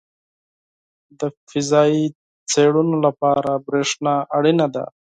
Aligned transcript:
•د 1.19 1.21
فضایي 1.49 2.05
څېړنو 2.51 2.97
لپاره 3.05 3.51
برېښنا 3.65 4.15
اړینه 4.37 4.67
ده. 4.75 4.85